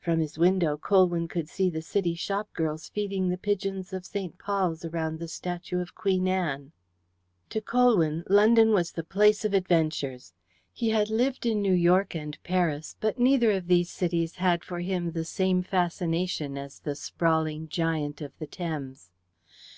[0.00, 4.38] From his window Colwyn could see the City shopgirls feeding the pigeons of St.
[4.38, 6.72] Paul's around the statue of Queen Anne.
[7.50, 10.32] To Colwyn, London was the place of adventures.
[10.72, 14.80] He had lived in New York and Paris, but neither of these cities had for
[14.80, 19.10] him the same fascination as the sprawling giant of the Thames.